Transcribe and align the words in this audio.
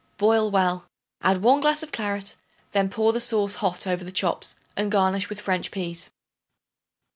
Boil 0.17 0.49
well. 0.49 0.87
Add 1.21 1.43
1 1.43 1.59
glass 1.59 1.83
of 1.83 1.91
claret; 1.91 2.35
then 2.71 2.89
pour 2.89 3.13
the 3.13 3.19
sauce 3.21 3.53
hot 3.61 3.85
over 3.85 4.03
the 4.03 4.11
chops, 4.11 4.55
and 4.75 4.91
garnish 4.91 5.29
with 5.29 5.39
French 5.39 5.69
peas. 5.69 6.09